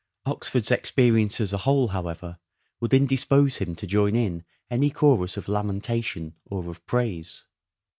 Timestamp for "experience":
0.71-1.39